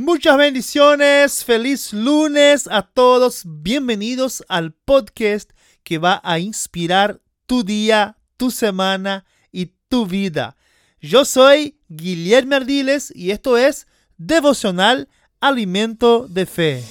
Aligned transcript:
Muchas 0.00 0.36
bendiciones, 0.36 1.44
feliz 1.44 1.92
lunes 1.92 2.68
a 2.70 2.82
todos, 2.82 3.42
bienvenidos 3.44 4.44
al 4.48 4.72
podcast 4.72 5.50
que 5.82 5.98
va 5.98 6.20
a 6.22 6.38
inspirar 6.38 7.20
tu 7.46 7.64
día, 7.64 8.16
tu 8.36 8.52
semana 8.52 9.24
y 9.50 9.72
tu 9.88 10.06
vida. 10.06 10.56
Yo 11.00 11.24
soy 11.24 11.80
Guillermo 11.88 12.54
Ardiles 12.54 13.12
y 13.12 13.32
esto 13.32 13.58
es 13.58 13.88
Devocional 14.18 15.08
Alimento 15.40 16.28
de 16.28 16.46
Fe. 16.46 16.84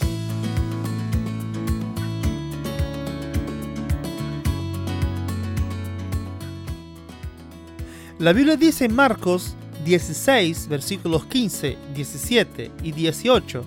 La 8.20 8.34
Biblia 8.34 8.58
dice 8.58 8.84
en 8.84 8.94
Marcos 8.94 9.56
16, 9.88 10.68
versículos 10.68 11.26
15, 11.26 11.78
17 11.96 12.72
y 12.84 12.92
18. 12.92 13.64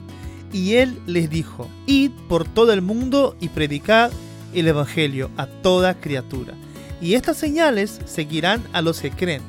Y 0.52 0.74
él 0.74 1.00
les 1.06 1.30
dijo, 1.30 1.66
id 1.86 2.10
por 2.28 2.46
todo 2.46 2.74
el 2.74 2.82
mundo 2.82 3.36
y 3.40 3.48
predicad 3.48 4.10
el 4.52 4.68
Evangelio 4.68 5.30
a 5.38 5.46
toda 5.46 5.94
criatura. 5.94 6.52
Y 7.00 7.14
estas 7.14 7.38
señales 7.38 8.00
seguirán 8.04 8.62
a 8.74 8.82
los 8.82 9.00
que 9.00 9.10
creen. 9.10 9.40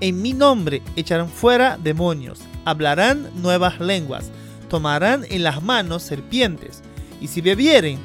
En 0.00 0.20
mi 0.20 0.34
nombre 0.34 0.82
echarán 0.96 1.30
fuera 1.30 1.78
demonios, 1.82 2.40
hablarán 2.66 3.30
nuevas 3.40 3.80
lenguas, 3.80 4.30
tomarán 4.68 5.24
en 5.30 5.42
las 5.42 5.62
manos 5.62 6.02
serpientes, 6.02 6.82
y 7.22 7.28
si 7.28 7.40
bebieren 7.40 7.98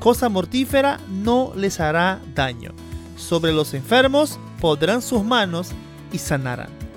cosa 0.00 0.28
mortífera 0.28 0.98
no 1.08 1.52
les 1.54 1.78
hará 1.78 2.20
daño. 2.34 2.72
Sobre 3.16 3.52
los 3.52 3.72
enfermos 3.72 4.40
podrán 4.60 5.00
sus 5.00 5.22
manos 5.22 5.70
y 6.12 6.18
sanarán. 6.18 6.87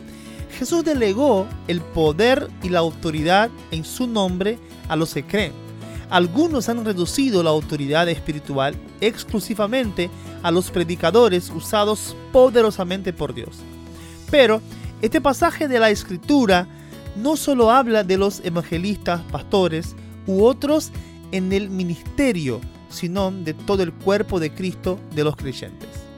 Jesús 0.52 0.84
delegó 0.84 1.48
el 1.68 1.82
poder 1.82 2.50
y 2.62 2.70
la 2.70 2.80
autoridad 2.80 3.50
en 3.72 3.84
su 3.84 4.08
nombre 4.08 4.60
a 4.88 4.96
los 4.96 5.14
que 5.14 5.26
creen. 5.26 5.54
Algunos 6.10 6.68
han 6.68 6.84
reducido 6.84 7.42
la 7.42 7.52
autoridad 7.52 8.10
espiritual 8.10 8.76
exclusivamente 9.00 10.10
a 10.44 10.52
los 10.52 10.70
predicadores 10.70 11.50
usados 11.50 12.16
poderosamente 12.34 13.14
por 13.14 13.34
Dios. 13.34 13.60
Pero 14.30 14.62
este 15.02 15.22
pasaje 15.22 15.68
de 15.68 15.80
la 15.80 15.90
escritura 15.90 16.68
no 17.16 17.38
solo 17.38 17.72
habla 17.72 18.04
de 18.04 18.18
los 18.18 18.42
evangelistas, 18.44 19.22
pastores 19.32 19.96
u 20.28 20.44
otros 20.44 20.92
en 21.32 21.54
el 21.54 21.70
ministerio, 21.70 22.60
sino 22.90 23.32
de 23.32 23.54
todo 23.54 23.84
el 23.84 23.94
cuerpo 23.94 24.40
de 24.40 24.54
Cristo 24.54 25.00
de 25.16 25.24
los 25.24 25.36
creyentes. 25.36 26.11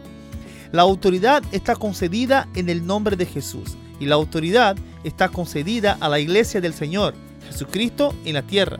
La 0.74 0.82
autoridad 0.82 1.44
está 1.52 1.76
concedida 1.76 2.48
en 2.56 2.68
el 2.68 2.88
nombre 2.88 3.16
de 3.16 3.28
Jesús 3.28 3.78
y 4.00 4.08
la 4.08 4.16
autoridad 4.16 4.76
está 5.04 5.30
concedida 5.30 5.96
a 6.00 6.10
la 6.10 6.20
iglesia 6.20 6.62
del 6.62 6.74
Señor, 6.74 7.14
Jesucristo, 7.48 8.16
en 8.26 8.34
la 8.34 8.42
tierra. 8.42 8.80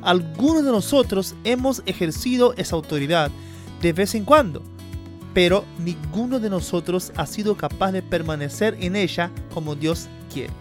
Algunos 0.00 0.64
de 0.64 0.70
nosotros 0.70 1.34
hemos 1.44 1.82
ejercido 1.84 2.54
esa 2.54 2.76
autoridad 2.76 3.30
de 3.82 3.92
vez 3.92 4.14
en 4.14 4.24
cuando, 4.24 4.62
pero 5.34 5.66
ninguno 5.84 6.40
de 6.40 6.48
nosotros 6.48 7.12
ha 7.14 7.26
sido 7.26 7.58
capaz 7.58 7.92
de 7.92 8.00
permanecer 8.00 8.74
en 8.80 8.96
ella 8.96 9.30
como 9.52 9.74
Dios 9.74 10.08
quiere. 10.32 10.54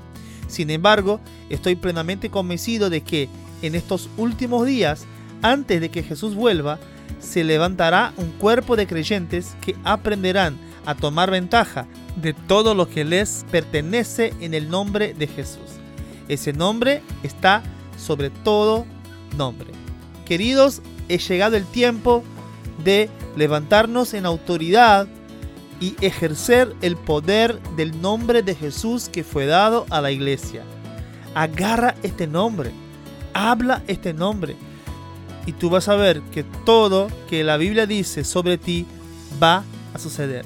Sin 0.47 0.69
embargo, 0.69 1.21
estoy 1.49 1.77
plenamente 1.77 2.29
convencido 2.29 2.89
de 2.89 2.99
que 2.99 3.29
en 3.61 3.75
estos 3.75 4.09
últimos 4.17 4.65
días, 4.65 5.05
antes 5.43 5.79
de 5.79 5.89
que 5.89 6.03
Jesús 6.03 6.35
vuelva, 6.35 6.77
se 7.19 7.45
levantará 7.45 8.13
un 8.17 8.31
cuerpo 8.31 8.75
de 8.75 8.85
creyentes 8.85 9.55
que 9.61 9.77
aprenderán 9.85 10.57
a 10.85 10.95
tomar 10.95 11.31
ventaja 11.31 11.87
de 12.15 12.33
todo 12.33 12.75
lo 12.75 12.87
que 12.87 13.03
les 13.03 13.45
pertenece 13.51 14.33
en 14.39 14.53
el 14.53 14.69
nombre 14.69 15.13
de 15.13 15.27
Jesús. 15.27 15.79
Ese 16.27 16.53
nombre 16.53 17.01
está 17.23 17.63
sobre 17.97 18.29
todo 18.29 18.85
nombre. 19.37 19.69
Queridos, 20.25 20.81
he 21.09 21.17
llegado 21.17 21.57
el 21.57 21.65
tiempo 21.65 22.23
de 22.83 23.09
levantarnos 23.35 24.13
en 24.13 24.25
autoridad 24.25 25.07
y 25.79 25.95
ejercer 26.01 26.73
el 26.81 26.95
poder 26.95 27.61
del 27.75 27.99
nombre 28.01 28.41
de 28.41 28.55
Jesús 28.55 29.09
que 29.09 29.23
fue 29.23 29.45
dado 29.45 29.85
a 29.89 30.01
la 30.01 30.11
iglesia. 30.11 30.63
Agarra 31.35 31.95
este 32.03 32.27
nombre, 32.27 32.71
habla 33.33 33.83
este 33.87 34.13
nombre 34.13 34.55
y 35.45 35.51
tú 35.51 35.69
vas 35.69 35.89
a 35.89 35.95
ver 35.95 36.21
que 36.31 36.43
todo 36.65 37.07
que 37.29 37.43
la 37.43 37.57
Biblia 37.57 37.85
dice 37.85 38.23
sobre 38.23 38.57
ti 38.57 38.85
va 39.41 39.63
a 39.93 39.99
suceder 39.99 40.45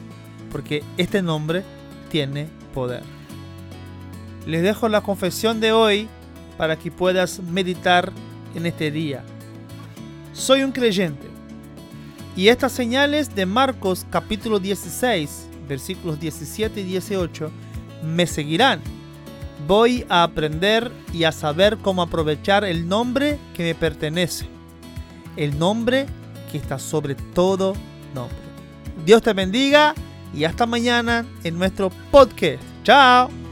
porque 0.51 0.83
este 0.97 1.21
nombre 1.21 1.63
tiene 2.09 2.47
poder. 2.73 3.03
Les 4.45 4.63
dejo 4.63 4.87
la 4.87 5.01
confesión 5.01 5.59
de 5.59 5.71
hoy 5.71 6.07
para 6.57 6.77
que 6.77 6.91
puedas 6.91 7.39
meditar 7.39 8.11
en 8.55 8.65
este 8.65 8.91
día. 8.91 9.23
Soy 10.33 10.63
un 10.63 10.71
creyente 10.71 11.27
y 12.35 12.49
estas 12.49 12.71
señales 12.71 13.33
de 13.33 13.45
Marcos 13.45 14.05
capítulo 14.09 14.59
16, 14.59 15.47
versículos 15.67 16.19
17 16.19 16.81
y 16.81 16.83
18 16.83 17.51
me 18.03 18.27
seguirán. 18.27 18.79
Voy 19.67 20.05
a 20.07 20.23
aprender 20.23 20.91
y 21.11 21.23
a 21.23 21.31
saber 21.31 21.77
cómo 21.79 22.03
aprovechar 22.03 22.63
el 22.63 22.87
nombre 22.87 23.39
que 23.55 23.63
me 23.63 23.75
pertenece, 23.75 24.45
el 25.35 25.57
nombre 25.57 26.05
que 26.51 26.57
está 26.57 26.79
sobre 26.79 27.15
todo 27.15 27.73
nombre. 28.13 28.37
Dios 29.03 29.21
te 29.21 29.33
bendiga 29.33 29.95
y 30.33 30.43
hasta 30.43 30.65
mañana 30.65 31.25
en 31.43 31.57
nuestro 31.57 31.89
podcast. 32.11 32.61
Chao. 32.83 33.46